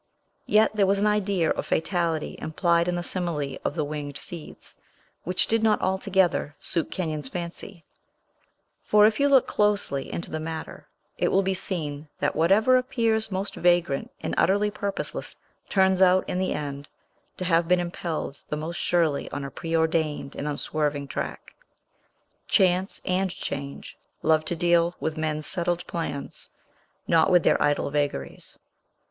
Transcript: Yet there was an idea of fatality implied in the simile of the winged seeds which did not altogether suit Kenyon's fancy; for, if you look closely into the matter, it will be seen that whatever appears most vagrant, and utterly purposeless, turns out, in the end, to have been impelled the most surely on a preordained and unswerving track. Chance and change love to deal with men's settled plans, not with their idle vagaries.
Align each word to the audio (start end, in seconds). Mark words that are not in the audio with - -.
Yet 0.47 0.75
there 0.75 0.87
was 0.87 0.97
an 0.97 1.05
idea 1.05 1.51
of 1.51 1.67
fatality 1.67 2.35
implied 2.41 2.87
in 2.87 2.95
the 2.95 3.03
simile 3.03 3.57
of 3.63 3.75
the 3.75 3.83
winged 3.83 4.17
seeds 4.17 4.77
which 5.25 5.45
did 5.45 5.61
not 5.61 5.79
altogether 5.79 6.55
suit 6.59 6.89
Kenyon's 6.89 7.27
fancy; 7.27 7.85
for, 8.83 9.05
if 9.05 9.19
you 9.19 9.29
look 9.29 9.45
closely 9.45 10.11
into 10.11 10.31
the 10.31 10.39
matter, 10.39 10.87
it 11.19 11.27
will 11.27 11.43
be 11.43 11.53
seen 11.53 12.07
that 12.19 12.35
whatever 12.35 12.77
appears 12.77 13.31
most 13.31 13.53
vagrant, 13.53 14.09
and 14.21 14.33
utterly 14.39 14.71
purposeless, 14.71 15.35
turns 15.69 16.01
out, 16.01 16.27
in 16.27 16.39
the 16.39 16.51
end, 16.53 16.89
to 17.37 17.45
have 17.45 17.67
been 17.67 17.79
impelled 17.79 18.41
the 18.49 18.57
most 18.57 18.77
surely 18.77 19.29
on 19.29 19.45
a 19.45 19.51
preordained 19.51 20.35
and 20.35 20.47
unswerving 20.47 21.07
track. 21.07 21.53
Chance 22.47 23.01
and 23.05 23.29
change 23.29 23.99
love 24.23 24.45
to 24.45 24.55
deal 24.55 24.95
with 24.99 25.15
men's 25.15 25.45
settled 25.45 25.85
plans, 25.85 26.49
not 27.07 27.29
with 27.29 27.43
their 27.43 27.61
idle 27.61 27.91
vagaries. 27.91 28.57